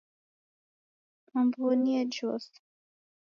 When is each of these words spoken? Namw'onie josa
Namw'onie 1.31 1.99
josa 2.13 2.55